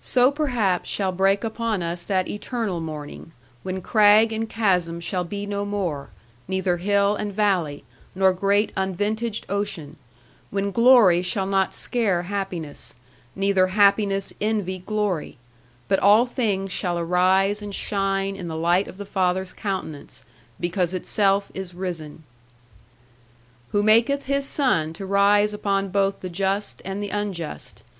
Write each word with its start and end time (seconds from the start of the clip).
So 0.00 0.32
perhaps 0.32 0.90
shall 0.90 1.12
break 1.12 1.44
upon 1.44 1.84
us 1.84 2.02
that 2.02 2.26
eternal 2.26 2.80
morning, 2.80 3.30
when 3.62 3.80
crag 3.80 4.32
and 4.32 4.48
chasm 4.50 4.98
shall 4.98 5.22
be 5.22 5.46
no 5.46 5.64
more, 5.64 6.10
neither 6.48 6.78
hill 6.78 7.14
and 7.14 7.32
valley, 7.32 7.84
nor 8.12 8.32
great 8.32 8.72
unvintaged 8.76 9.46
ocean; 9.48 9.98
when 10.50 10.72
glory 10.72 11.22
shall 11.22 11.46
not 11.46 11.74
scare 11.74 12.22
happiness, 12.22 12.96
neither 13.36 13.68
happiness 13.68 14.32
envy 14.40 14.78
glory; 14.84 15.38
but 15.86 16.00
all 16.00 16.26
things 16.26 16.72
shall 16.72 16.98
arise 16.98 17.62
and 17.62 17.72
shine 17.72 18.34
in 18.34 18.48
the 18.48 18.56
light 18.56 18.88
of 18.88 18.98
the 18.98 19.06
Father's 19.06 19.52
countenance, 19.52 20.24
because 20.58 20.92
itself 20.92 21.52
is 21.54 21.72
risen. 21.72 22.24
Who 23.70 23.84
maketh 23.84 24.24
His 24.24 24.44
sun 24.44 24.92
to 24.94 25.06
rise 25.06 25.54
upon 25.54 25.90
both 25.90 26.18
the 26.18 26.28
just 26.28 26.82
and 26.84 27.00
the 27.00 27.10
unjust. 27.10 27.84